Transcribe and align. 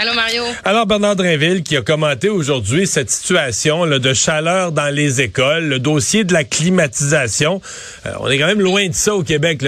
Allô 0.00 0.14
Mario? 0.14 0.44
Alors 0.64 0.86
Bernard 0.86 1.14
Drinville 1.14 1.62
qui 1.62 1.76
a 1.76 1.82
commenté 1.82 2.30
aujourd'hui 2.30 2.86
cette 2.86 3.10
situation 3.10 3.84
là, 3.84 3.98
de 3.98 4.14
chaleur 4.14 4.72
dans 4.72 4.88
les 4.88 5.20
écoles, 5.20 5.64
le 5.64 5.78
dossier 5.78 6.24
de 6.24 6.32
la 6.32 6.42
climatisation. 6.42 7.60
Euh, 8.06 8.12
on 8.20 8.28
est 8.30 8.38
quand 8.38 8.46
même 8.46 8.62
loin 8.62 8.88
de 8.88 8.94
ça 8.94 9.14
au 9.14 9.22
Québec. 9.22 9.60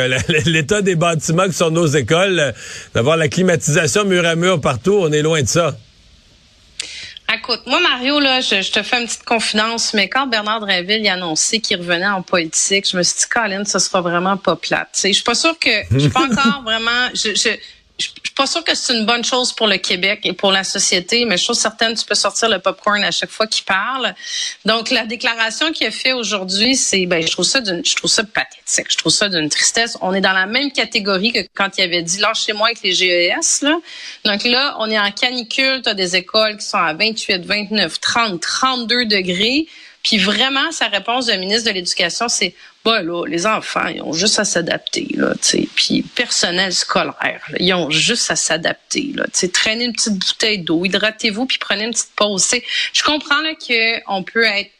L'état 0.46 0.80
des 0.80 0.94
bâtiments 0.94 1.44
qui 1.44 1.52
sont 1.52 1.70
nos 1.70 1.86
écoles, 1.86 2.38
euh, 2.38 2.52
d'avoir 2.94 3.18
la 3.18 3.28
climatisation 3.28 4.06
mur 4.06 4.24
à 4.24 4.34
mur 4.34 4.58
partout, 4.58 4.96
on 5.02 5.12
est 5.12 5.20
loin 5.20 5.42
de 5.42 5.48
ça. 5.48 5.76
Écoute, 7.34 7.60
moi, 7.66 7.80
Mario, 7.80 8.18
là, 8.18 8.40
je, 8.40 8.70
te 8.70 8.82
fais 8.82 9.00
une 9.00 9.06
petite 9.06 9.24
confidence, 9.24 9.92
mais 9.92 10.08
quand 10.08 10.26
Bernard 10.28 10.60
Drinville 10.60 11.06
a 11.08 11.12
annoncé 11.12 11.60
qu'il 11.60 11.78
revenait 11.78 12.06
en 12.06 12.22
politique, 12.22 12.88
je 12.90 12.96
me 12.96 13.02
suis 13.02 13.18
dit, 13.18 13.28
Colin, 13.28 13.64
ça 13.64 13.78
sera 13.78 14.00
vraiment 14.00 14.38
pas 14.38 14.56
plate. 14.56 14.98
Je 15.02 15.12
suis 15.12 15.22
pas 15.22 15.34
sûre 15.34 15.58
que, 15.58 15.70
je 15.90 15.98
suis 15.98 16.08
pas 16.08 16.24
encore 16.30 16.62
vraiment, 16.62 17.08
je 17.14 17.34
suis 18.32 18.36
pas 18.36 18.46
sûre 18.46 18.64
que 18.64 18.74
c'est 18.74 18.94
une 18.94 19.04
bonne 19.04 19.24
chose 19.24 19.52
pour 19.52 19.66
le 19.66 19.76
Québec 19.76 20.20
et 20.24 20.32
pour 20.32 20.52
la 20.52 20.64
société, 20.64 21.26
mais 21.26 21.36
je 21.36 21.44
suis 21.44 21.54
certaine 21.54 21.94
tu 21.94 22.06
peux 22.06 22.14
sortir 22.14 22.48
le 22.48 22.58
popcorn 22.58 23.04
à 23.04 23.10
chaque 23.10 23.30
fois 23.30 23.46
qu'il 23.46 23.64
parle. 23.64 24.14
Donc 24.64 24.90
la 24.90 25.04
déclaration 25.04 25.70
qu'il 25.70 25.86
a 25.86 25.90
fait 25.90 26.12
aujourd'hui, 26.14 26.76
c'est 26.76 27.04
ben 27.04 27.22
je 27.22 27.30
trouve 27.30 27.44
ça 27.44 27.60
d'une 27.60 27.84
je 27.84 27.94
trouve 27.94 28.10
ça 28.10 28.24
pathétique, 28.24 28.86
je 28.88 28.96
trouve 28.96 29.12
ça 29.12 29.28
d'une 29.28 29.50
tristesse. 29.50 29.98
On 30.00 30.14
est 30.14 30.22
dans 30.22 30.32
la 30.32 30.46
même 30.46 30.72
catégorie 30.72 31.32
que 31.32 31.40
quand 31.54 31.76
il 31.76 31.82
avait 31.82 32.02
dit 32.02 32.20
lâchez-moi 32.20 32.68
avec 32.68 32.82
les 32.82 32.92
GES 32.92 33.62
là. 33.62 33.76
Donc 34.24 34.44
là, 34.44 34.76
on 34.78 34.90
est 34.90 34.98
en 34.98 35.10
canicule, 35.10 35.82
tu 35.82 35.90
as 35.90 35.94
des 35.94 36.16
écoles 36.16 36.56
qui 36.56 36.64
sont 36.64 36.78
à 36.78 36.94
28, 36.94 37.44
29, 37.44 38.00
30, 38.00 38.40
32 38.40 39.04
degrés. 39.04 39.66
Puis 40.02 40.18
vraiment, 40.18 40.72
sa 40.72 40.88
réponse 40.88 41.26
de 41.26 41.34
ministre 41.34 41.68
de 41.68 41.74
l'Éducation, 41.74 42.28
c'est 42.28 42.54
bah 42.84 43.02
là, 43.02 43.24
les 43.26 43.46
enfants, 43.46 43.86
ils 43.86 44.02
ont 44.02 44.12
juste 44.12 44.38
à 44.38 44.44
s'adapter, 44.44 45.08
là, 45.14 45.34
tu 45.40 45.68
Puis 45.74 46.02
personnel 46.02 46.72
scolaire, 46.72 47.42
ils 47.58 47.72
ont 47.74 47.90
juste 47.90 48.30
à 48.30 48.36
s'adapter, 48.36 49.12
là, 49.14 49.24
tu 49.32 49.48
Traînez 49.50 49.84
une 49.84 49.92
petite 49.92 50.18
bouteille 50.18 50.58
d'eau, 50.58 50.84
hydratez-vous, 50.84 51.46
puis 51.46 51.58
prenez 51.58 51.84
une 51.84 51.92
petite 51.92 52.14
pause. 52.16 52.50
Je 52.92 53.02
comprends 53.02 53.40
là 53.40 53.52
qu'on 53.54 54.22
peut 54.24 54.44
être 54.44 54.70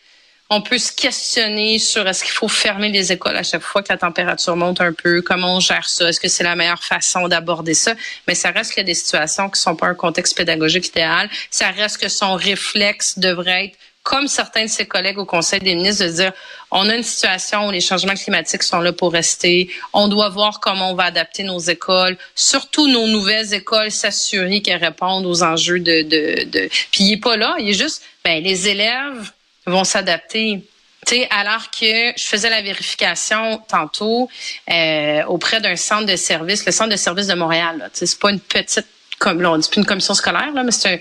on 0.55 0.61
peut 0.61 0.77
se 0.77 0.93
questionner 0.93 1.79
sur 1.79 2.07
est-ce 2.07 2.25
qu'il 2.25 2.33
faut 2.33 2.49
fermer 2.49 2.91
les 2.91 3.11
écoles 3.11 3.39
à 3.39 3.43
chaque 3.43 3.63
fois 3.63 3.83
que 3.83 3.91
la 3.91 3.97
température 3.97 4.55
monte 4.55 4.83
un 4.83 4.93
peu, 4.93 5.23
comment 5.23 5.57
on 5.57 5.61
gère 5.61 5.89
ça, 5.89 6.11
est-ce 6.11 6.21
que 6.21 6.29
c'est 6.29 6.45
la 6.45 6.57
meilleure 6.57 6.85
façon 6.85 7.27
d'aborder 7.27 7.73
ça, 7.73 7.95
mais 8.29 8.35
ça 8.35 8.51
reste 8.51 8.79
a 8.79 8.83
des 8.83 8.93
situations 8.93 9.49
qui 9.49 9.59
sont 9.59 9.77
pas 9.77 9.87
un 9.87 9.95
contexte 9.95 10.37
pédagogique 10.37 10.89
idéal, 10.89 11.31
ça 11.51 11.71
reste 11.71 11.97
que 11.99 12.09
son 12.11 12.35
réflexe 12.35 13.19
devrait 13.19 13.67
être 13.67 13.79
comme 14.03 14.27
certains 14.27 14.65
de 14.65 14.71
ses 14.71 14.87
collègues 14.87 15.19
au 15.19 15.25
Conseil 15.25 15.61
des 15.61 15.75
ministres, 15.75 16.05
de 16.05 16.11
dire 16.11 16.33
on 16.71 16.89
a 16.89 16.97
une 16.97 17.03
situation 17.03 17.69
où 17.69 17.71
les 17.71 17.81
changements 17.81 18.15
climatiques 18.15 18.63
sont 18.63 18.81
là 18.81 18.93
pour 18.93 19.13
rester. 19.13 19.71
On 19.93 20.09
doit 20.09 20.29
voir 20.29 20.61
comment 20.61 20.91
on 20.91 20.95
va 20.95 21.05
adapter 21.05 21.45
nos 21.45 21.61
écoles, 21.61 22.17
surtout 22.35 22.89
nos 22.89 23.07
nouvelles 23.07 23.55
écoles, 23.55 23.91
s'assurer 23.91 24.61
qu'elles 24.63 24.83
répondent 24.83 25.27
aux 25.27 25.43
enjeux 25.43 25.79
de, 25.79 26.03
de, 26.03 26.45
de... 26.45 26.69
Puis 26.91 27.05
il 27.05 27.13
est 27.13 27.21
pas 27.21 27.37
là, 27.37 27.55
il 27.59 27.71
est 27.71 27.75
juste 27.75 28.03
ben 28.25 28.43
les 28.43 28.69
élèves 28.69 29.31
vont 29.67 29.85
s'adapter. 29.85 30.63
sais, 31.07 31.29
alors 31.31 31.71
que 31.71 32.13
je 32.17 32.25
faisais 32.25 32.51
la 32.51 32.63
vérification 32.63 33.63
tantôt 33.69 34.29
euh, 34.71 35.23
auprès 35.27 35.61
d'un 35.61 35.77
centre 35.77 36.07
de 36.07 36.17
service, 36.17 36.65
le 36.67 36.73
centre 36.73 36.91
de 36.91 36.97
service 36.97 37.29
de 37.29 37.35
Montréal. 37.35 37.91
C'est 37.93 38.19
pas 38.19 38.31
une 38.31 38.41
petite 38.41 38.87
comme 39.23 39.41
là, 39.41 39.53
on 39.53 39.57
dit 39.57 39.69
plus 39.69 39.79
une 39.79 39.87
commission 39.87 40.15
scolaire, 40.15 40.51
là, 40.53 40.65
mais 40.65 40.73
c'est 40.73 40.95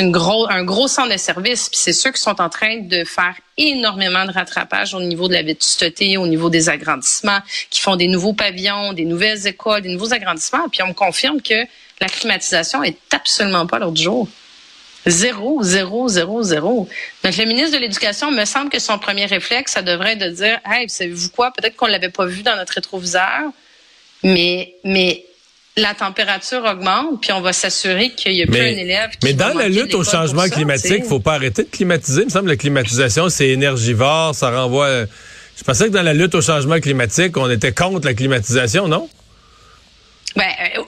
un, 0.00 0.02
une 0.02 0.10
gros, 0.10 0.48
un 0.48 0.64
gros 0.64 0.88
centre 0.88 1.12
de 1.12 1.18
service. 1.18 1.68
Puis 1.68 1.78
c'est 1.78 1.92
ceux 1.92 2.10
qui 2.10 2.20
sont 2.20 2.40
en 2.40 2.48
train 2.48 2.78
de 2.78 3.04
faire 3.04 3.34
énormément 3.58 4.24
de 4.24 4.32
rattrapage 4.32 4.94
au 4.94 5.00
niveau 5.00 5.28
de 5.28 5.34
la 5.34 5.42
vétusté, 5.42 6.16
au 6.16 6.26
niveau 6.26 6.48
des 6.48 6.70
agrandissements, 6.70 7.40
qui 7.68 7.82
font 7.82 7.96
des 7.96 8.08
nouveaux 8.08 8.32
pavillons, 8.32 8.94
des 8.94 9.04
nouvelles 9.04 9.46
écoles, 9.46 9.82
des 9.82 9.90
nouveaux 9.90 10.14
agrandissements. 10.14 10.66
Puis 10.70 10.82
on 10.82 10.88
me 10.88 10.94
confirme 10.94 11.42
que 11.42 11.66
la 12.00 12.08
climatisation 12.08 12.82
est 12.82 12.96
absolument 13.10 13.66
pas 13.66 13.78
l'ordre 13.78 13.94
du 13.94 14.04
jour. 14.04 14.26
Zéro, 15.04 15.62
zéro, 15.62 16.08
zéro, 16.08 16.42
zéro. 16.42 16.88
Donc, 17.22 17.36
le 17.36 17.44
ministre 17.44 17.76
de 17.76 17.82
l'Éducation, 17.82 18.30
me 18.30 18.46
semble 18.46 18.70
que 18.70 18.78
son 18.78 18.98
premier 18.98 19.26
réflexe, 19.26 19.72
ça 19.72 19.82
devrait 19.82 20.14
être 20.14 20.20
de 20.20 20.30
dire, 20.30 20.60
hey, 20.64 20.88
savez-vous 20.88 21.28
quoi? 21.28 21.50
Peut-être 21.50 21.76
qu'on 21.76 21.86
l'avait 21.86 22.08
pas 22.08 22.24
vu 22.24 22.42
dans 22.42 22.56
notre 22.56 22.72
rétroviseur, 22.72 23.42
mais, 24.22 24.74
mais 24.82 25.26
la 25.76 25.94
température 25.94 26.64
augmente, 26.64 27.20
puis 27.20 27.32
on 27.32 27.40
va 27.40 27.52
s'assurer 27.52 28.10
qu'il 28.10 28.32
n'y 28.32 28.42
a 28.42 28.46
plus 28.46 28.60
un 28.60 28.78
élève 28.78 29.10
qui 29.10 29.18
Mais 29.24 29.34
dans 29.34 29.52
la 29.52 29.68
lutte 29.68 29.94
au 29.94 30.04
changement 30.04 30.48
climatique, 30.48 31.02
il 31.04 31.04
faut 31.04 31.20
pas 31.20 31.34
arrêter 31.34 31.64
de 31.64 31.68
climatiser. 31.68 32.22
Il 32.22 32.26
me 32.26 32.30
semble 32.30 32.46
que 32.46 32.50
la 32.50 32.56
climatisation, 32.56 33.28
c'est 33.28 33.48
énergivore, 33.48 34.34
ça 34.34 34.50
renvoie... 34.50 35.04
Je 35.56 35.64
pensais 35.64 35.86
que 35.86 35.92
dans 35.92 36.02
la 36.02 36.14
lutte 36.14 36.34
au 36.34 36.42
changement 36.42 36.80
climatique, 36.80 37.36
on 37.36 37.50
était 37.50 37.72
contre 37.72 38.06
la 38.06 38.14
climatisation, 38.14 38.88
non? 38.88 39.08
Ben, 40.34 40.50
euh, 40.76 40.82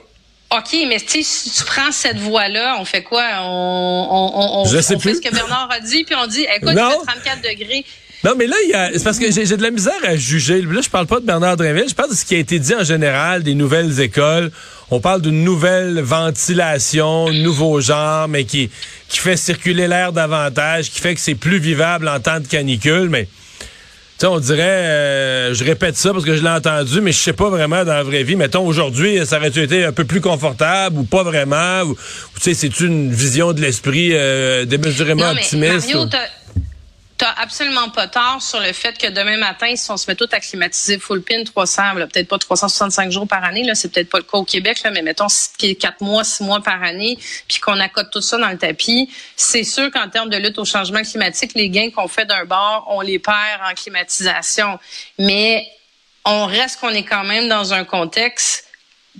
OK, 0.57 0.75
mais 0.87 0.97
si 0.99 1.51
tu 1.51 1.63
prends 1.65 1.91
cette 1.91 2.17
voie-là, 2.17 2.77
on 2.79 2.85
fait 2.85 3.03
quoi? 3.03 3.23
On, 3.41 4.07
on, 4.09 4.61
on, 4.61 4.65
Je 4.65 4.79
sais 4.79 4.97
fait 4.97 5.15
ce 5.15 5.21
que 5.21 5.31
Bernard 5.33 5.69
a 5.71 5.79
dit, 5.79 6.03
puis 6.03 6.15
on 6.15 6.25
dit, 6.25 6.45
écoute, 6.55 6.71
il 6.71 6.75
fait 6.75 7.05
34 7.23 7.41
degrés. 7.41 7.85
Non, 8.23 8.33
mais 8.37 8.47
là, 8.47 8.55
il 8.65 8.69
y 8.71 8.73
a, 8.73 8.91
c'est 8.93 9.03
parce 9.03 9.17
que 9.17 9.31
j'ai, 9.31 9.45
de 9.45 9.61
la 9.61 9.71
misère 9.71 9.93
à 10.03 10.15
juger. 10.15 10.61
Là, 10.61 10.81
je 10.81 10.89
parle 10.89 11.07
pas 11.07 11.19
de 11.21 11.25
Bernard 11.25 11.55
Drinville, 11.55 11.87
je 11.87 11.95
parle 11.95 12.09
de 12.09 12.15
ce 12.15 12.25
qui 12.25 12.35
a 12.35 12.37
été 12.37 12.59
dit 12.59 12.75
en 12.75 12.83
général 12.83 13.43
des 13.43 13.55
nouvelles 13.55 14.01
écoles. 14.01 14.51
On 14.91 14.99
parle 14.99 15.21
d'une 15.21 15.43
nouvelle 15.43 16.01
ventilation, 16.01 17.31
nouveau 17.31 17.79
genre, 17.79 18.27
mais 18.27 18.43
qui, 18.43 18.69
qui 19.07 19.19
fait 19.19 19.37
circuler 19.37 19.87
l'air 19.87 20.11
davantage, 20.11 20.89
qui 20.89 20.99
fait 20.99 21.15
que 21.15 21.21
c'est 21.21 21.35
plus 21.35 21.59
vivable 21.59 22.09
en 22.09 22.19
temps 22.19 22.39
de 22.39 22.47
canicule, 22.47 23.09
mais 23.09 23.27
sais, 24.19 24.27
on 24.27 24.39
dirait, 24.39 24.63
euh, 24.63 25.53
je 25.53 25.63
répète 25.63 25.95
ça 25.95 26.11
parce 26.11 26.25
que 26.25 26.35
je 26.35 26.43
l'ai 26.43 26.49
entendu, 26.49 27.01
mais 27.01 27.11
je 27.11 27.17
sais 27.17 27.33
pas 27.33 27.49
vraiment 27.49 27.85
dans 27.85 27.93
la 27.93 28.03
vraie 28.03 28.23
vie. 28.23 28.35
Mettons, 28.35 28.65
aujourd'hui, 28.65 29.25
ça 29.25 29.37
aurait 29.37 29.47
été 29.47 29.85
un 29.85 29.91
peu 29.91 30.03
plus 30.03 30.21
confortable 30.21 30.99
ou 30.99 31.03
pas 31.03 31.23
vraiment? 31.23 31.81
Ou, 31.83 31.95
tu 32.35 32.41
sais, 32.41 32.53
c'est 32.53 32.79
une 32.81 33.11
vision 33.11 33.53
de 33.53 33.61
l'esprit 33.61 34.09
euh, 34.13 34.65
démesurément 34.65 35.31
optimiste? 35.31 35.95
T'as 37.19 37.33
absolument 37.33 37.89
pas 37.89 38.07
tort 38.07 38.41
sur 38.41 38.61
le 38.61 38.71
fait 38.71 38.97
que 38.97 39.07
demain 39.07 39.35
matin, 39.35 39.75
si 39.75 39.91
on 39.91 39.97
se 39.97 40.09
met 40.09 40.15
tout 40.15 40.29
à 40.31 40.39
climatiser 40.39 40.97
full 40.99 41.21
pin 41.21 41.43
300, 41.43 41.95
peut-être 41.95 42.29
pas 42.29 42.37
365 42.37 43.11
jours 43.11 43.27
par 43.27 43.43
année, 43.43 43.63
là, 43.63 43.75
c'est 43.75 43.91
peut-être 43.91 44.09
pas 44.09 44.19
le 44.19 44.23
cas 44.23 44.37
au 44.37 44.45
Québec, 44.45 44.81
là, 44.85 44.91
mais 44.91 45.01
mettons 45.01 45.27
4 45.27 45.99
mois, 45.99 46.23
6 46.23 46.43
mois 46.43 46.61
par 46.61 46.81
année, 46.81 47.19
puis 47.49 47.59
qu'on 47.59 47.77
accote 47.81 48.09
tout 48.09 48.21
ça 48.21 48.37
dans 48.37 48.47
le 48.47 48.57
tapis, 48.57 49.09
c'est 49.35 49.65
sûr 49.65 49.91
qu'en 49.91 50.07
termes 50.07 50.29
de 50.29 50.37
lutte 50.37 50.57
au 50.59 50.63
changement 50.63 51.01
climatique, 51.01 51.51
les 51.55 51.69
gains 51.69 51.91
qu'on 51.91 52.07
fait 52.07 52.23
d'un 52.23 52.45
bord, 52.45 52.85
on 52.87 53.01
les 53.01 53.19
perd 53.19 53.35
en 53.69 53.73
climatisation. 53.73 54.79
Mais 55.17 55.67
on 56.23 56.45
reste 56.45 56.79
qu'on 56.79 56.91
est 56.91 57.03
quand 57.03 57.25
même 57.25 57.49
dans 57.49 57.73
un 57.73 57.83
contexte 57.83 58.68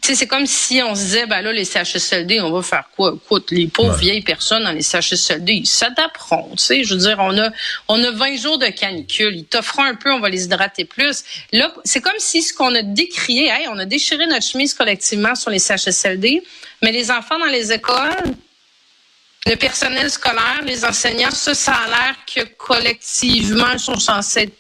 c'est 0.04 0.28
comme 0.28 0.46
si 0.46 0.82
on 0.84 0.96
se 0.96 1.02
disait, 1.02 1.26
ben 1.26 1.42
là, 1.42 1.52
les 1.52 1.66
CHSLD, 1.66 2.40
on 2.42 2.52
va 2.52 2.62
faire 2.62 2.90
quoi? 2.96 3.14
Écoute, 3.16 3.52
les 3.52 3.68
pauvres 3.68 3.96
vieilles 3.96 4.22
personnes 4.22 4.64
dans 4.64 4.72
les 4.72 4.82
CHSLD, 4.82 5.54
ils 5.54 5.68
s'adapteront, 5.68 6.52
tu 6.58 6.64
sais. 6.64 6.84
Je 6.84 6.94
veux 6.94 7.00
dire, 7.00 7.18
on 7.20 7.38
a, 7.38 7.50
on 7.88 8.04
a 8.04 8.12
20 8.12 8.38
jours 8.38 8.58
de 8.58 8.68
canicule. 8.68 9.36
Ils 9.36 9.46
t'offront 9.46 9.84
un 9.84 9.96
peu, 9.96 10.12
on 10.12 10.20
va 10.20 10.30
les 10.30 10.46
hydrater 10.46 10.86
plus. 10.86 11.24
Là, 11.52 11.74
c'est 11.84 12.02
comme 12.02 12.20
si 12.20 12.42
ce 12.42 12.54
qu'on 12.54 12.74
a 12.76 12.82
décrié, 12.82 13.48
hey, 13.48 13.68
on 13.68 13.78
a 13.78 13.86
déchiré 13.86 14.26
notre 14.28 14.46
chemise 14.46 14.74
collectivement 14.74 15.36
sur 15.36 15.50
les 15.50 15.60
CHSLD, 15.60 16.44
mais 16.82 16.92
les 16.92 17.12
enfants 17.12 17.40
dans 17.40 17.46
les 17.46 17.72
écoles, 17.72 18.36
le 19.48 19.56
personnel 19.56 20.10
scolaire, 20.10 20.62
les 20.66 20.86
enseignants, 20.86 21.32
ça, 21.32 21.54
ça 21.54 21.74
a 21.74 21.88
l'air 21.88 22.16
que 22.26 22.42
collectivement, 22.58 23.72
ils 23.74 23.80
sont 23.80 24.00
censés 24.00 24.42
être 24.42 24.54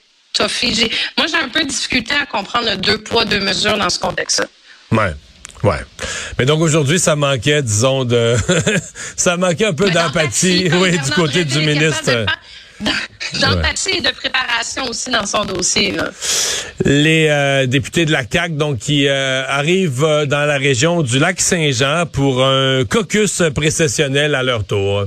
Moi, 1.17 1.28
j'ai 1.28 1.35
un 1.35 1.49
peu 1.49 1.63
de 1.63 1.67
difficulté 1.67 2.13
à 2.16 2.25
comprendre 2.25 2.69
le 2.69 2.78
deux 2.78 2.97
poids, 2.99 3.25
deux 3.25 3.39
mesures 3.39 3.78
dans 3.78 3.89
ce 3.89 3.99
contexte-là. 3.99 4.47
Ouais. 4.91 5.13
Ouais. 5.64 5.80
Mais 6.38 6.46
donc 6.46 6.61
aujourd'hui, 6.61 7.00
ça 7.00 7.16
manquait, 7.16 7.61
disons, 7.61 8.06
de 8.06 8.35
ça 9.16 9.38
manquait 9.38 9.66
un 9.66 9.73
peu 9.73 9.90
d'empathie, 9.90 10.70
oui, 10.73 10.91
du 10.91 11.11
côté 11.11 11.44
du 11.46 11.59
ministre. 11.59 12.26
D'empathie 13.41 13.97
et 13.97 14.02
de 14.02 14.11
préparation 14.11 14.85
aussi 14.88 15.11
dans 15.11 15.26
son 15.26 15.44
dossier. 15.44 15.96
Les 16.85 17.28
euh, 17.29 17.66
députés 17.66 18.06
de 18.06 18.11
la 18.11 18.23
CAC, 18.23 18.56
donc 18.56 18.79
qui 18.79 19.08
euh, 19.08 19.44
arrivent 19.47 20.06
euh, 20.06 20.26
dans 20.26 20.46
la 20.46 20.58
région 20.58 21.02
du 21.02 21.20
lac 21.20 21.41
Saint-Jean 21.41 22.05
pour 22.05 22.46
un 22.46 22.85
caucus 22.85 23.44
précessionnel 23.53 24.34
à 24.34 24.44
leur 24.44 24.64
tour. 24.64 25.05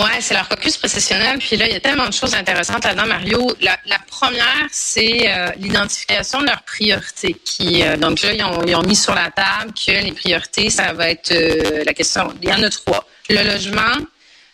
Ouais, 0.00 0.20
c'est 0.20 0.34
leur 0.34 0.48
caucus 0.48 0.76
professionnel. 0.76 1.38
Puis 1.38 1.56
là, 1.56 1.66
il 1.66 1.72
y 1.72 1.76
a 1.76 1.80
tellement 1.80 2.08
de 2.08 2.12
choses 2.12 2.34
intéressantes 2.34 2.84
là-dedans, 2.84 3.06
Mario. 3.06 3.54
La, 3.60 3.76
première, 4.08 4.66
c'est 4.70 5.30
euh, 5.30 5.50
l'identification 5.58 6.40
de 6.40 6.46
leurs 6.46 6.62
priorités. 6.62 7.36
Euh, 7.60 7.96
donc 7.96 8.22
là, 8.22 8.32
ils 8.32 8.74
ont, 8.74 8.82
mis 8.82 8.96
sur 8.96 9.14
la 9.14 9.30
table 9.30 9.72
que 9.74 9.92
les 9.92 10.12
priorités, 10.12 10.70
ça 10.70 10.92
va 10.92 11.10
être 11.10 11.30
euh, 11.30 11.84
la 11.84 11.92
question. 11.92 12.32
Il 12.42 12.48
y 12.48 12.52
en 12.52 12.62
a 12.62 12.70
trois 12.70 13.06
le 13.28 13.42
logement, 13.44 13.96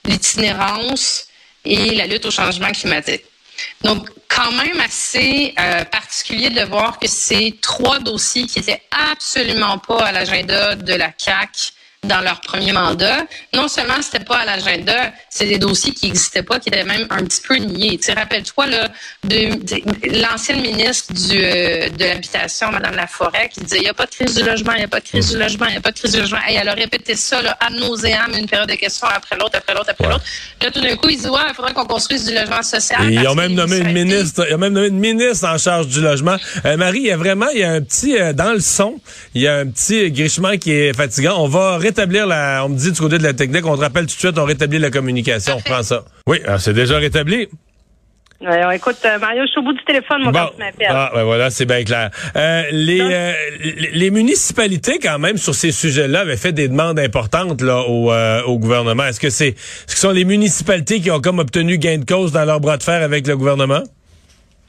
l'itinérance 0.04 1.26
et 1.64 1.94
la 1.94 2.06
lutte 2.06 2.26
au 2.26 2.30
changement 2.30 2.70
climatique. 2.70 3.22
Donc, 3.82 4.08
quand 4.28 4.52
même 4.52 4.78
assez 4.80 5.54
particulier 5.90 6.50
de 6.50 6.62
voir 6.62 6.98
que 6.98 7.08
c'est 7.08 7.54
trois 7.60 7.98
dossiers 7.98 8.46
qui 8.46 8.60
étaient 8.60 8.82
absolument 9.10 9.78
pas 9.78 10.04
à 10.04 10.12
l'agenda 10.12 10.76
de 10.76 10.94
la 10.94 11.10
CAC 11.10 11.72
dans 12.04 12.20
leur 12.20 12.40
premier 12.40 12.72
mandat. 12.72 13.26
Non 13.54 13.66
seulement 13.66 14.00
c'était 14.00 14.24
pas 14.24 14.38
à 14.38 14.44
l'agenda, 14.44 15.12
c'est 15.28 15.46
des 15.46 15.58
dossiers 15.58 15.92
qui 15.92 16.06
n'existaient 16.06 16.44
pas, 16.44 16.60
qui 16.60 16.68
étaient 16.68 16.84
même 16.84 17.06
un 17.10 17.24
petit 17.24 17.40
peu 17.46 17.56
niés. 17.56 17.98
Tu 17.98 18.12
rappelle-toi 18.12 18.66
là, 18.66 18.88
l'ancienne 20.04 20.60
ministre 20.60 21.12
du, 21.12 21.40
euh, 21.42 21.88
de 21.90 22.04
l'habitation, 22.04 22.70
Madame 22.70 22.94
Laforêt, 22.94 23.48
qui 23.52 23.60
disait 23.60 23.78
il 23.78 23.82
n'y 23.82 23.88
a 23.88 23.94
pas 23.94 24.06
de 24.06 24.10
crise 24.10 24.34
du 24.34 24.44
logement, 24.44 24.72
il 24.74 24.78
n'y 24.78 24.84
a 24.84 24.88
pas 24.88 25.00
de 25.00 25.04
crise 25.04 25.30
du 25.30 25.38
logement, 25.38 25.66
il 25.66 25.72
n'y 25.72 25.78
a 25.78 25.80
pas 25.80 25.90
de 25.90 25.98
crise 25.98 26.12
du 26.12 26.20
logement. 26.20 26.38
Et 26.48 26.54
elle 26.54 26.68
a 26.68 26.74
répété 26.74 27.16
ça 27.16 27.42
là, 27.42 27.56
ad 27.60 27.74
nauseam, 27.74 28.32
une 28.38 28.46
période 28.46 28.68
de 28.68 28.76
questions 28.76 29.08
après 29.08 29.36
l'autre, 29.36 29.56
après 29.58 29.74
l'autre, 29.74 29.90
après 29.90 30.08
l'autre. 30.08 30.24
Là, 30.62 30.70
tout 30.70 30.80
d'un 30.80 30.96
coup, 30.96 31.08
il 31.08 31.18
dit 31.18 31.28
ouais, 31.28 31.40
il 31.48 31.54
faudrait 31.54 31.74
qu'on 31.74 31.86
construise 31.86 32.24
du 32.26 32.34
logement 32.34 32.62
social. 32.62 33.12
ils 33.12 33.26
ont 33.26 33.34
même 33.34 33.54
nommé 33.54 33.78
une 33.78 33.92
ministre, 33.92 34.46
ils 34.48 34.54
ont 34.54 34.58
même 34.58 34.72
nommé 34.72 34.88
une 34.88 35.00
ministre 35.00 35.48
en 35.48 35.58
charge 35.58 35.88
du 35.88 36.00
logement. 36.00 36.36
Euh, 36.64 36.76
Marie, 36.76 37.00
il 37.00 37.06
y 37.06 37.12
a 37.12 37.16
vraiment, 37.16 37.48
il 37.52 37.60
y 37.60 37.64
a 37.64 37.72
un 37.72 37.82
petit 37.82 38.16
euh, 38.16 38.32
dans 38.32 38.52
le 38.52 38.60
son, 38.60 39.00
il 39.34 39.42
y 39.42 39.48
a 39.48 39.56
un 39.56 39.66
petit 39.66 40.12
grichement 40.12 40.56
qui 40.56 40.72
est 40.72 40.96
fatigant. 40.96 41.42
On 41.42 41.48
va 41.48 41.76
rétablir 41.88 42.26
la, 42.26 42.62
on 42.64 42.68
me 42.68 42.76
dit 42.76 42.92
du 42.92 43.00
côté 43.00 43.18
de 43.18 43.22
la 43.22 43.32
technique, 43.32 43.66
on 43.66 43.76
te 43.76 43.80
rappelle 43.80 44.06
tout 44.06 44.14
de 44.14 44.20
suite, 44.20 44.38
on 44.38 44.44
rétablit 44.44 44.78
la 44.78 44.90
communication, 44.90 45.54
on 45.56 45.60
prend 45.60 45.82
ça. 45.82 46.04
Oui, 46.26 46.40
ah, 46.46 46.58
c'est 46.58 46.72
déjà 46.72 46.98
rétabli. 46.98 47.48
écoute, 48.72 48.96
euh, 49.04 49.18
Mario, 49.18 49.42
je 49.46 49.50
suis 49.50 49.60
au 49.60 49.62
bout 49.62 49.72
du 49.72 49.84
téléphone, 49.84 50.22
mon 50.24 50.30
bon. 50.30 50.50
tu 50.52 50.58
m'appelles. 50.58 50.86
Ah, 50.90 51.10
ben 51.14 51.24
voilà, 51.24 51.50
c'est 51.50 51.66
bien 51.66 51.82
clair. 51.84 52.10
Euh, 52.36 52.62
les, 52.70 53.00
euh, 53.00 53.32
les 53.92 54.10
municipalités, 54.10 54.98
quand 55.02 55.18
même, 55.18 55.38
sur 55.38 55.54
ces 55.54 55.72
sujets-là, 55.72 56.20
avaient 56.20 56.36
fait 56.36 56.52
des 56.52 56.68
demandes 56.68 56.98
importantes 56.98 57.62
là 57.62 57.80
au, 57.88 58.12
au 58.46 58.58
gouvernement. 58.58 59.04
Est-ce 59.04 59.20
que 59.20 59.30
c'est, 59.30 59.54
ce 59.86 59.94
que 59.94 60.00
sont 60.00 60.12
les 60.12 60.24
municipalités 60.24 61.00
qui 61.00 61.10
ont 61.10 61.20
comme 61.20 61.38
obtenu 61.38 61.78
gain 61.78 61.98
de 61.98 62.04
cause 62.04 62.32
dans 62.32 62.44
leur 62.44 62.60
bras 62.60 62.76
de 62.76 62.82
fer 62.82 63.02
avec 63.02 63.26
le 63.26 63.36
gouvernement? 63.36 63.82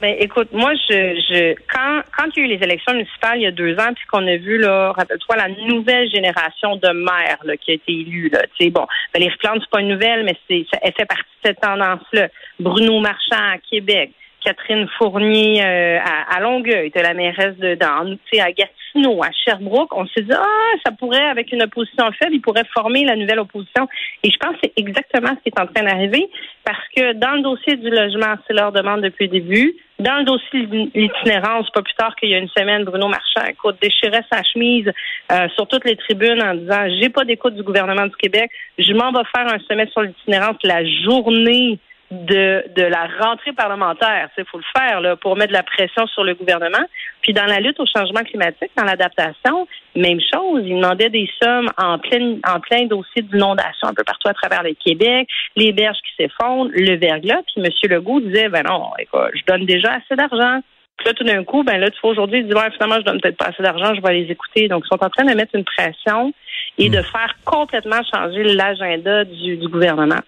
Ben, 0.00 0.16
écoute, 0.18 0.48
moi, 0.52 0.72
je, 0.88 1.20
je, 1.28 1.54
quand, 1.70 2.00
quand 2.16 2.24
il 2.34 2.40
y 2.40 2.42
a 2.42 2.46
eu 2.46 2.56
les 2.56 2.64
élections 2.64 2.94
municipales 2.94 3.36
il 3.36 3.42
y 3.42 3.46
a 3.46 3.50
deux 3.50 3.74
ans, 3.74 3.92
puis 3.94 4.06
qu'on 4.10 4.26
a 4.26 4.36
vu, 4.36 4.56
là, 4.56 4.92
rappelle-toi, 4.92 5.36
la 5.36 5.48
nouvelle 5.66 6.08
génération 6.10 6.76
de 6.76 6.88
maires 6.88 7.38
là, 7.44 7.54
qui 7.58 7.72
a 7.72 7.74
été 7.74 7.92
élue, 7.92 8.30
là, 8.30 8.40
tu 8.56 8.64
sais, 8.64 8.70
bon, 8.70 8.86
ben, 9.12 9.20
les 9.20 9.28
replantes, 9.28 9.58
c'est 9.60 9.70
pas 9.70 9.82
une 9.82 9.88
nouvelle, 9.88 10.24
mais 10.24 10.34
c'est, 10.48 10.64
ça, 10.72 10.78
elle 10.82 10.94
fait 10.94 11.04
partie 11.04 11.24
de 11.42 11.48
cette 11.48 11.60
tendance-là. 11.60 12.28
Bruno 12.58 12.98
Marchand 13.00 13.52
à 13.52 13.58
Québec, 13.58 14.12
Catherine 14.44 14.88
Fournier 14.98 15.62
euh, 15.64 15.98
à, 15.98 16.36
à, 16.36 16.40
Longueuil, 16.40 16.90
de 16.90 17.00
la 17.00 17.14
mairesse 17.14 17.56
de 17.58 17.76
à 17.82 18.52
Gatineau, 18.52 19.22
à 19.22 19.30
Sherbrooke. 19.32 19.96
On 19.96 20.06
s'est 20.06 20.22
dit, 20.22 20.32
ah, 20.32 20.76
ça 20.84 20.92
pourrait, 20.92 21.28
avec 21.28 21.52
une 21.52 21.62
opposition 21.62 22.10
faible, 22.12 22.34
il 22.34 22.40
pourrait 22.40 22.64
former 22.72 23.04
la 23.04 23.16
nouvelle 23.16 23.40
opposition. 23.40 23.88
Et 24.22 24.30
je 24.30 24.36
pense 24.38 24.52
que 24.54 24.60
c'est 24.64 24.72
exactement 24.76 25.30
ce 25.30 25.42
qui 25.42 25.48
est 25.54 25.60
en 25.60 25.66
train 25.66 25.84
d'arriver, 25.84 26.28
parce 26.64 26.82
que 26.96 27.12
dans 27.14 27.32
le 27.32 27.42
dossier 27.42 27.76
du 27.76 27.90
logement, 27.90 28.34
c'est 28.46 28.54
leur 28.54 28.72
demande 28.72 29.02
depuis 29.02 29.26
le 29.26 29.40
début. 29.40 29.74
Dans 29.98 30.16
le 30.18 30.24
dossier 30.24 30.66
de 30.66 30.90
l'itinérance, 30.94 31.70
pas 31.70 31.82
plus 31.82 31.94
tard 31.94 32.16
qu'il 32.16 32.30
y 32.30 32.34
a 32.34 32.38
une 32.38 32.48
semaine, 32.48 32.84
Bruno 32.84 33.08
Marchand, 33.08 33.44
écoute, 33.48 33.76
déchirait 33.82 34.24
sa 34.32 34.42
chemise 34.42 34.90
euh, 35.30 35.48
sur 35.54 35.68
toutes 35.68 35.84
les 35.84 35.96
tribunes 35.96 36.42
en 36.42 36.54
disant, 36.54 36.88
j'ai 37.00 37.10
pas 37.10 37.24
d'écoute 37.24 37.54
du 37.54 37.62
gouvernement 37.62 38.06
du 38.06 38.16
Québec, 38.16 38.50
je 38.78 38.92
m'en 38.94 39.12
vais 39.12 39.26
faire 39.34 39.46
un 39.46 39.58
semestre 39.68 39.92
sur 39.92 40.02
l'itinérance 40.02 40.56
la 40.62 40.84
journée 41.04 41.78
de, 42.10 42.64
de 42.74 42.82
la 42.82 43.08
rentrée 43.20 43.52
parlementaire. 43.52 44.28
Il 44.36 44.44
faut 44.44 44.58
le 44.58 44.64
faire 44.76 45.00
là, 45.00 45.16
pour 45.16 45.36
mettre 45.36 45.48
de 45.48 45.56
la 45.56 45.62
pression 45.62 46.06
sur 46.08 46.24
le 46.24 46.34
gouvernement. 46.34 46.84
Puis 47.22 47.32
dans 47.32 47.44
la 47.44 47.60
lutte 47.60 47.78
au 47.78 47.86
changement 47.86 48.22
climatique, 48.22 48.70
dans 48.76 48.84
l'adaptation, 48.84 49.66
même 49.94 50.20
chose. 50.20 50.62
Il 50.64 50.76
demandait 50.76 51.08
des 51.08 51.28
sommes 51.42 51.70
en 51.76 51.98
plein, 51.98 52.36
en 52.46 52.60
plein 52.60 52.86
dossier 52.86 53.22
d'inondation 53.22 53.88
un 53.88 53.94
peu 53.94 54.04
partout 54.04 54.28
à 54.28 54.34
travers 54.34 54.62
le 54.62 54.74
Québec, 54.74 55.28
les 55.56 55.72
berges 55.72 55.98
qui 55.98 56.22
s'effondrent, 56.22 56.70
le 56.72 56.96
verglas. 56.96 57.42
Puis 57.46 57.64
M. 57.64 57.70
Legault 57.90 58.20
disait, 58.20 58.48
ben 58.48 58.62
non, 58.62 58.90
écoute, 58.98 59.30
je 59.34 59.44
donne 59.46 59.66
déjà 59.66 59.94
assez 59.94 60.16
d'argent. 60.16 60.60
Puis 60.96 61.06
là, 61.06 61.14
tout 61.14 61.24
d'un 61.24 61.44
coup, 61.44 61.62
ben 61.62 61.78
là, 61.78 61.90
tu 61.90 61.98
vois, 62.02 62.10
aujourd'hui, 62.10 62.40
il 62.40 62.46
dit, 62.46 62.54
ouais, 62.54 62.70
finalement, 62.72 62.96
je 62.96 63.04
donne 63.04 63.20
peut-être 63.20 63.38
pas 63.38 63.46
assez 63.46 63.62
d'argent, 63.62 63.94
je 63.94 64.02
vais 64.02 64.20
les 64.20 64.30
écouter. 64.30 64.68
Donc, 64.68 64.84
ils 64.84 64.88
sont 64.88 65.02
en 65.02 65.08
train 65.08 65.24
de 65.24 65.34
mettre 65.34 65.54
une 65.54 65.64
pression 65.64 66.34
et 66.76 66.90
de 66.90 66.98
hmm. 66.98 67.04
faire 67.04 67.34
complètement 67.44 68.00
changer 68.12 68.42
l'agenda 68.42 69.24
du, 69.24 69.56
du 69.56 69.68
gouvernement. 69.68 70.20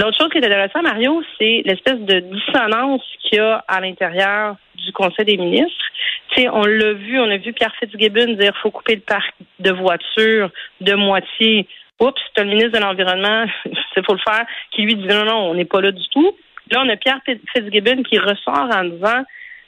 L'autre 0.00 0.16
chose 0.16 0.30
qui 0.30 0.38
est 0.38 0.46
intéressante, 0.46 0.82
Mario, 0.82 1.22
c'est 1.38 1.60
l'espèce 1.66 1.98
de 1.98 2.20
dissonance 2.20 3.02
qu'il 3.20 3.36
y 3.36 3.38
a 3.38 3.62
à 3.68 3.82
l'intérieur 3.82 4.56
du 4.74 4.92
Conseil 4.92 5.26
des 5.26 5.36
ministres. 5.36 5.84
Tu 6.30 6.40
sais, 6.40 6.48
on 6.48 6.62
l'a 6.62 6.94
vu, 6.94 7.20
on 7.20 7.30
a 7.30 7.36
vu 7.36 7.52
Pierre 7.52 7.74
Fitzgibbon 7.78 8.32
dire 8.32 8.56
faut 8.62 8.70
couper 8.70 8.94
le 8.94 9.02
parc 9.02 9.34
de 9.58 9.72
voitures 9.72 10.50
de 10.80 10.94
moitié. 10.94 11.68
Oups, 12.00 12.18
c'est 12.34 12.44
le 12.44 12.48
ministre 12.48 12.78
de 12.78 12.82
l'Environnement, 12.82 13.44
il 13.66 14.02
faut 14.06 14.14
le 14.14 14.20
faire, 14.26 14.46
qui 14.70 14.84
lui 14.84 14.94
dit 14.94 15.06
non, 15.06 15.26
non, 15.26 15.50
on 15.50 15.54
n'est 15.54 15.66
pas 15.66 15.82
là 15.82 15.92
du 15.92 16.08
tout. 16.08 16.34
Là, 16.70 16.80
on 16.82 16.88
a 16.88 16.96
Pierre 16.96 17.20
Fitzgibbon 17.52 18.02
qui 18.02 18.18
ressort 18.18 18.70
en 18.74 18.84
disant 18.84 19.22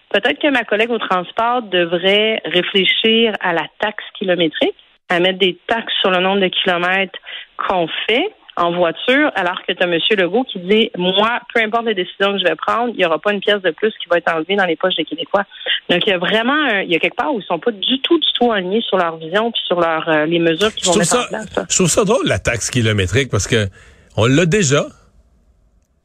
peut-être 0.09 0.41
que 0.41 0.49
ma 0.49 0.65
collègue 0.65 0.93
au 0.93 0.99
transport 0.99 1.61
devrait 1.61 2.41
réfléchir 2.47 3.35
à 3.41 3.53
la 3.53 3.67
taxe 3.81 4.05
kilométrique, 4.19 4.77
à 5.11 5.21
mettre 5.21 5.41
des 5.41 5.59
taxes 5.67 5.93
sur 6.01 6.11
le 6.11 6.21
nombre 6.21 6.41
de 6.41 6.49
kilomètres 6.49 7.19
qu'on 7.59 7.87
fait 8.09 8.33
en 8.57 8.73
voiture, 8.73 9.31
alors 9.35 9.61
que 9.67 9.73
tu 9.73 9.83
as 9.83 9.87
M. 9.87 9.99
Legault 10.19 10.45
qui 10.45 10.59
dit 10.61 10.91
Moi, 10.97 11.41
peu 11.55 11.61
importe 11.61 11.87
les 11.87 11.95
décisions 11.95 12.33
que 12.33 12.39
je 12.39 12.45
vais 12.45 12.57
prendre, 12.57 12.91
il 12.91 12.99
n'y 12.99 13.05
aura 13.05 13.19
pas 13.19 13.33
une 13.33 13.41
pièce 13.41 13.63
de 13.63 13.71
plus 13.71 13.93
qui 14.01 14.09
va 14.11 14.19
être 14.19 14.33
enlevée 14.33 14.57
dans 14.57 14.67
les 14.67 14.77
poches 14.77 14.97
des 14.97 15.05
Québécois. 15.05 15.45
Donc, 15.89 16.07
il 16.07 16.11
y 16.11 16.13
a 16.13 16.19
vraiment 16.19 16.67
il 16.83 16.91
y 16.91 16.97
a 16.97 16.99
quelque 16.99 17.17
part 17.17 17.35
où 17.35 17.41
ils 17.41 17.47
sont 17.47 17.59
pas 17.59 17.71
du 17.71 18.01
tout, 18.01 18.19
du 18.19 18.29
tout 18.39 18.53
alignés 18.53 18.83
sur 18.83 18.99
leur 18.99 19.17
vision 19.17 19.51
puis 19.51 19.63
sur 19.67 19.81
leur 19.81 20.09
euh, 20.09 20.27
les 20.27 20.39
mesures 20.39 20.75
qu'ils 20.75 20.91
vont 20.91 20.99
mettre 20.99 21.17
en 21.17 21.29
place. 21.29 21.47
Je 21.71 21.77
trouve 21.77 21.89
ça 21.89 22.05
drôle, 22.05 22.27
la 22.27 22.39
taxe 22.39 22.71
kilométrique, 22.71 23.31
parce 23.31 23.47
que 23.47 23.69
on 24.17 24.27
l'a 24.27 24.47
déjà. 24.47 24.87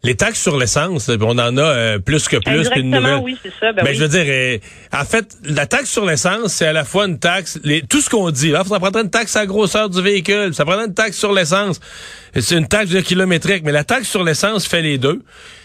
Les 0.07 0.15
taxes 0.15 0.41
sur 0.41 0.57
l'essence, 0.57 1.09
on 1.09 1.37
en 1.37 1.57
a 1.57 1.61
euh, 1.61 1.99
plus 1.99 2.29
que 2.29 2.37
plus 2.37 2.69
qu'une 2.69 2.91
nouvelle. 2.91 3.19
oui, 3.21 3.37
c'est 3.43 3.51
ça. 3.59 3.73
Ben 3.73 3.83
Mais 3.83 3.93
je 3.93 4.01
veux 4.01 4.07
dire, 4.07 4.23
euh, 4.25 4.57
en 4.97 5.03
fait, 5.03 5.37
la 5.43 5.65
taxe 5.65 5.89
sur 5.89 6.05
l'essence, 6.05 6.53
c'est 6.53 6.65
à 6.65 6.71
la 6.71 6.85
fois 6.85 7.07
une 7.07 7.19
taxe, 7.19 7.59
les, 7.65 7.81
tout 7.81 7.99
ce 7.99 8.09
qu'on 8.09 8.31
dit. 8.31 8.51
Là, 8.51 8.63
ça 8.63 8.79
prendrait 8.79 9.01
une 9.01 9.09
taxe 9.09 9.35
à 9.35 9.41
la 9.41 9.47
grosseur 9.47 9.89
du 9.89 10.01
véhicule, 10.01 10.53
ça 10.53 10.63
prendrait 10.63 10.85
une 10.85 10.93
taxe 10.93 11.17
sur 11.17 11.33
l'essence. 11.33 11.81
C'est 12.33 12.55
une 12.55 12.69
taxe 12.69 12.91
de 12.91 13.01
kilométrique, 13.01 13.63
mais 13.65 13.73
la 13.73 13.83
taxe 13.83 14.07
sur 14.07 14.23
l'essence 14.23 14.65
fait 14.65 14.81
les 14.81 14.97
deux. 14.97 15.21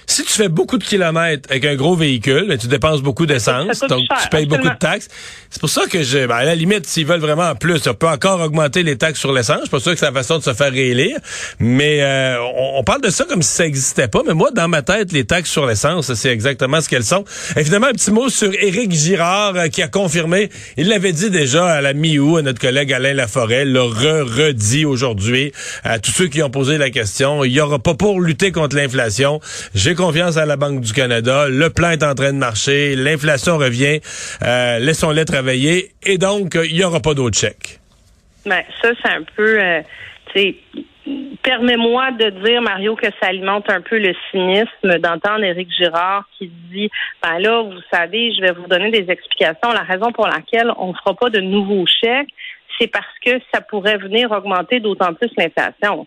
Si 0.06 0.24
tu 0.24 0.32
fais 0.32 0.48
beaucoup 0.48 0.78
de 0.78 0.84
kilomètres 0.84 1.48
avec 1.50 1.64
un 1.64 1.74
gros 1.74 1.94
véhicule, 1.94 2.46
ben, 2.48 2.58
tu 2.58 2.66
dépenses 2.66 3.02
beaucoup 3.02 3.26
d'essence, 3.26 3.80
donc 3.80 4.02
tu 4.22 4.28
payes 4.30 4.46
beaucoup 4.46 4.68
de 4.68 4.78
taxes. 4.78 5.08
C'est 5.50 5.60
pour 5.60 5.68
ça 5.68 5.86
que 5.86 6.02
je, 6.02 6.26
ben, 6.26 6.36
à 6.36 6.44
la 6.44 6.54
limite, 6.54 6.86
s'ils 6.86 7.06
veulent 7.06 7.20
vraiment 7.20 7.54
plus, 7.54 7.86
on 7.86 7.94
peut 7.94 8.08
encore 8.08 8.40
augmenter 8.40 8.82
les 8.82 8.96
taxes 8.96 9.20
sur 9.20 9.32
l'essence. 9.32 9.58
Je 9.58 9.62
suis 9.62 9.70
pas 9.70 9.80
sûr 9.80 9.92
que 9.92 9.98
c'est 9.98 10.06
la 10.06 10.12
façon 10.12 10.38
de 10.38 10.42
se 10.42 10.54
faire 10.54 10.72
réélire, 10.72 11.18
mais 11.58 12.02
euh, 12.02 12.36
on, 12.56 12.82
parle 12.84 13.00
de 13.00 13.10
ça 13.10 13.24
comme 13.24 13.42
si 13.42 13.52
ça 13.52 13.66
existait 13.66 14.08
pas. 14.08 14.22
Mais 14.26 14.34
moi, 14.34 14.50
dans 14.50 14.68
ma 14.68 14.82
tête, 14.82 15.12
les 15.12 15.24
taxes 15.24 15.50
sur 15.50 15.66
l'essence, 15.66 16.12
c'est 16.14 16.30
exactement 16.30 16.80
ce 16.80 16.88
qu'elles 16.88 17.04
sont. 17.04 17.24
Et 17.56 17.64
finalement, 17.64 17.88
un 17.88 17.92
petit 17.92 18.10
mot 18.10 18.28
sur 18.28 18.52
Éric 18.54 18.92
Girard 18.92 19.56
euh, 19.56 19.68
qui 19.68 19.82
a 19.82 19.88
confirmé, 19.88 20.50
il 20.76 20.88
l'avait 20.88 21.12
dit 21.12 21.30
déjà 21.30 21.66
à 21.66 21.80
la 21.80 21.92
mi-août 21.92 22.38
à 22.38 22.42
notre 22.42 22.60
collègue 22.60 22.92
Alain 22.92 23.14
Laforêt, 23.14 23.64
l'a 23.64 23.82
re-redit 23.82 24.84
aujourd'hui 24.84 25.52
à 25.84 25.98
tous 25.98 26.10
ceux 26.10 26.28
qui 26.28 26.42
ont 26.42 26.50
posé 26.50 26.78
la 26.78 26.90
question. 26.90 27.44
Il 27.44 27.52
y 27.52 27.60
aura 27.60 27.78
pas 27.78 27.94
pour 27.94 28.20
lutter 28.20 28.52
contre 28.52 28.76
l'inflation. 28.76 29.40
J'ai 29.74 29.91
confiance 29.94 30.36
à 30.36 30.46
la 30.46 30.56
Banque 30.56 30.80
du 30.80 30.92
Canada. 30.92 31.48
Le 31.48 31.70
plan 31.70 31.90
est 31.90 32.02
en 32.02 32.14
train 32.14 32.32
de 32.32 32.38
marcher. 32.38 32.96
L'inflation 32.96 33.58
revient. 33.58 34.00
Euh, 34.42 34.78
laissons-les 34.78 35.24
travailler. 35.24 35.92
Et 36.04 36.18
donc, 36.18 36.54
il 36.54 36.74
n'y 36.74 36.84
aura 36.84 37.00
pas 37.00 37.14
d'autres 37.14 37.38
chèques. 37.38 37.80
Ben, 38.46 38.62
ça, 38.80 38.90
c'est 39.02 39.10
un 39.10 39.22
peu... 39.36 39.60
Euh, 39.60 39.80
Permets-moi 41.42 42.12
de 42.12 42.30
dire, 42.44 42.62
Mario, 42.62 42.94
que 42.94 43.08
ça 43.20 43.28
alimente 43.28 43.68
un 43.68 43.80
peu 43.80 43.98
le 43.98 44.14
cynisme 44.30 44.98
d'entendre 45.00 45.42
Éric 45.42 45.68
Girard 45.76 46.24
qui 46.38 46.50
dit 46.70 46.90
ben 47.22 47.40
là, 47.40 47.62
vous 47.62 47.80
savez, 47.92 48.32
je 48.32 48.40
vais 48.40 48.52
vous 48.52 48.68
donner 48.68 48.90
des 48.90 49.10
explications. 49.10 49.72
La 49.72 49.82
raison 49.82 50.12
pour 50.12 50.28
laquelle 50.28 50.72
on 50.78 50.88
ne 50.88 50.94
fera 50.94 51.14
pas 51.14 51.28
de 51.28 51.40
nouveaux 51.40 51.84
chèques, 51.86 52.30
c'est 52.78 52.86
parce 52.86 53.18
que 53.24 53.32
ça 53.52 53.60
pourrait 53.60 53.98
venir 53.98 54.30
augmenter 54.30 54.78
d'autant 54.78 55.12
plus 55.14 55.30
l'inflation. 55.36 56.06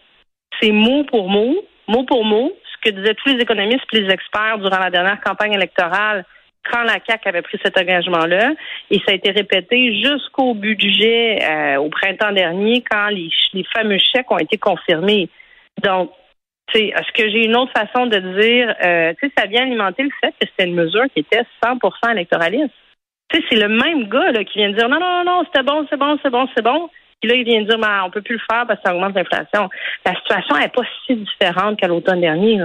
C'est 0.62 0.72
mot 0.72 1.04
pour 1.04 1.30
mot, 1.30 1.56
mot 1.90 2.04
pour 2.06 2.24
mot, 2.24 2.54
que 2.86 2.92
disaient 2.92 3.16
tous 3.16 3.30
les 3.30 3.42
économistes 3.42 3.86
et 3.94 4.02
les 4.02 4.14
experts 4.14 4.60
durant 4.60 4.80
la 4.80 4.90
dernière 4.90 5.20
campagne 5.22 5.54
électorale 5.54 6.26
quand 6.72 6.84
la 6.84 7.00
CAC 7.00 7.28
avait 7.28 7.42
pris 7.42 7.60
cet 7.64 7.80
engagement-là, 7.80 8.54
et 8.90 8.98
ça 9.00 9.12
a 9.12 9.14
été 9.14 9.32
répété 9.32 10.02
jusqu'au 10.04 10.54
budget 10.54 11.40
euh, 11.44 11.78
au 11.78 11.90
printemps 11.90 12.32
dernier, 12.32 12.84
quand 12.90 13.10
les, 13.10 13.30
fameux 13.74 14.00
chèques 14.00 14.32
ont 14.32 14.38
été 14.38 14.58
confirmés. 14.58 15.30
Donc, 15.84 16.12
est-ce 16.74 17.12
que 17.14 17.30
j'ai 17.30 17.46
une 17.46 17.56
autre 17.56 17.72
façon 17.72 18.08
de 18.08 18.18
dire, 18.18 18.76
euh, 18.84 19.14
tu 19.22 19.28
sais, 19.28 19.34
ça 19.38 19.46
vient 19.46 19.64
alimenter 19.64 20.04
le 20.04 20.10
fait 20.20 20.32
que 20.32 20.48
c'était 20.50 20.68
une 20.68 20.76
mesure 20.76 21.06
qui 21.14 21.20
était 21.20 21.44
100% 21.64 22.12
électoraliste. 22.12 22.74
Tu 23.30 23.38
sais, 23.38 23.46
c'est 23.50 23.60
le 23.60 23.70
même 23.70 24.10
gars 24.10 24.44
qui 24.44 24.58
vient 24.60 24.70
de 24.70 24.76
dire 24.76 24.90
non, 24.90 25.00
non, 25.00 25.24
non, 25.24 25.44
c'était 25.46 25.64
bon, 25.64 25.86
c'est 25.90 25.98
bon, 25.98 26.18
c'est 26.24 26.32
bon, 26.32 26.48
c'est 26.56 26.64
bon. 26.64 26.90
Puis 27.22 27.30
là, 27.30 27.36
il 27.36 27.46
vient 27.46 27.62
de 27.62 27.68
dire, 27.68 27.80
ben, 27.80 28.04
on 28.06 28.12
peut 28.12 28.22
plus 28.22 28.36
le 28.36 28.42
faire 28.50 28.66
parce 28.68 28.80
que 28.80 28.88
ça 28.88 28.96
augmente 28.96 29.16
l'inflation. 29.16 29.70
La 30.06 30.16
situation 30.16 30.58
n'est 30.58 30.70
pas 30.70 30.84
si 31.06 31.16
différente 31.16 31.80
qu'à 31.80 31.88
l'automne 31.88 32.22
dernier. 32.22 32.60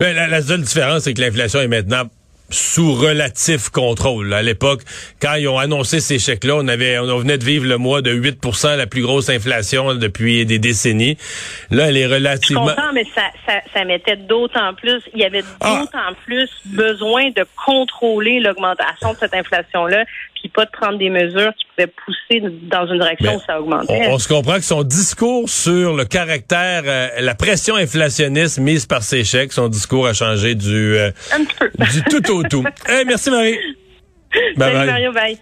La, 0.00 0.42
seule 0.42 0.62
différence, 0.62 1.02
c'est 1.02 1.14
que 1.14 1.20
l'inflation 1.20 1.60
est 1.60 1.68
maintenant 1.68 2.04
sous 2.48 2.94
relatif 2.94 3.70
contrôle. 3.70 4.32
À 4.32 4.42
l'époque, 4.42 4.82
quand 5.20 5.34
ils 5.34 5.48
ont 5.48 5.58
annoncé 5.58 6.00
ces 6.00 6.18
chèques-là, 6.18 6.54
on 6.56 6.68
avait, 6.68 6.98
on 6.98 7.18
venait 7.18 7.38
de 7.38 7.44
vivre 7.44 7.66
le 7.66 7.76
mois 7.76 8.02
de 8.02 8.12
8% 8.14 8.76
la 8.76 8.86
plus 8.86 9.02
grosse 9.02 9.28
inflation 9.28 9.94
depuis 9.94 10.46
des 10.46 10.60
décennies. 10.60 11.18
Là, 11.70 11.88
elle 11.88 11.96
est 11.96 12.06
relativement... 12.06 12.68
Je 12.68 12.74
comprends, 12.74 12.92
mais 12.92 13.04
ça, 13.14 13.22
ça, 13.46 13.60
ça 13.74 13.84
mettait 13.84 14.16
d'autant 14.16 14.74
plus, 14.74 15.02
il 15.12 15.20
y 15.20 15.24
avait 15.24 15.42
ah. 15.60 15.80
d'autant 15.80 16.14
plus 16.24 16.48
besoin 16.66 17.30
de 17.30 17.44
contrôler 17.64 18.38
l'augmentation 18.38 19.12
de 19.12 19.18
cette 19.18 19.34
inflation-là, 19.34 20.04
puis 20.46 20.52
pas 20.54 20.64
de 20.64 20.70
prendre 20.70 20.98
des 20.98 21.10
mesures 21.10 21.52
qui 21.54 21.66
pouvaient 21.74 21.92
pousser 22.04 22.40
dans 22.70 22.86
une 22.86 22.98
direction 23.00 23.36
où 23.36 23.40
ça 23.46 23.60
augmentait. 23.60 24.08
On, 24.08 24.18
se 24.18 24.28
comprend 24.28 24.54
que 24.54 24.64
son 24.64 24.82
discours 24.82 25.48
sur 25.48 25.94
le 25.94 26.04
caractère, 26.04 26.82
euh, 26.86 27.08
la 27.20 27.34
pression 27.34 27.74
inflationniste 27.76 28.58
mise 28.58 28.86
par 28.86 29.02
ces 29.02 29.24
chèques, 29.24 29.52
son 29.52 29.68
discours 29.68 30.06
a 30.06 30.12
changé 30.12 30.54
du, 30.54 30.96
euh, 30.96 31.10
du 31.92 32.02
tout 32.10 32.32
au 32.32 32.42
tout. 32.44 32.64
merci 33.06 33.30
Marie. 33.30 33.58
Bye 34.56 34.72
Salut 34.72 34.86
Mario, 34.86 35.12
bye. 35.12 35.38